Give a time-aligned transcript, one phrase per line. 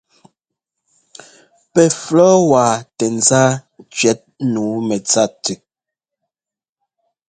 [1.71, 2.63] Pɛ flɔ̌wa
[2.97, 3.43] tɛŋzá
[3.95, 4.19] cʉ́ɛt
[4.51, 5.53] nǔu mɛtsa tʉ.